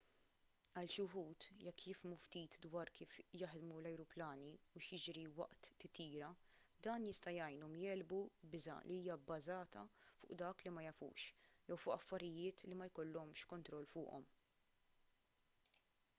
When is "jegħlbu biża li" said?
7.83-8.97